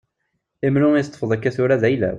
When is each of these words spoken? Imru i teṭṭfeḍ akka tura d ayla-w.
Imru 0.67 0.87
i 0.97 1.03
teṭṭfeḍ 1.05 1.31
akka 1.35 1.49
tura 1.55 1.81
d 1.81 1.83
ayla-w. 1.87 2.09